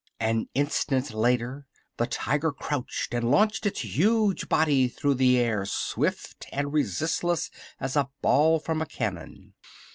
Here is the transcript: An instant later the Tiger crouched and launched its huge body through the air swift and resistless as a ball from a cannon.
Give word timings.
An 0.19 0.47
instant 0.55 1.13
later 1.13 1.67
the 1.97 2.07
Tiger 2.07 2.51
crouched 2.51 3.13
and 3.13 3.29
launched 3.29 3.67
its 3.67 3.81
huge 3.81 4.49
body 4.49 4.87
through 4.87 5.13
the 5.13 5.37
air 5.37 5.63
swift 5.63 6.47
and 6.51 6.73
resistless 6.73 7.51
as 7.79 7.95
a 7.95 8.09
ball 8.23 8.57
from 8.57 8.81
a 8.81 8.87
cannon. 8.87 9.53